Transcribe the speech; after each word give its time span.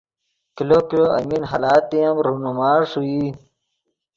کلو 0.55 0.79
کلو 0.87 1.05
المین 1.17 1.43
حالاتے 1.51 1.99
ام 2.09 2.17
رونما 2.25 2.71
ݰوئی 2.89 3.23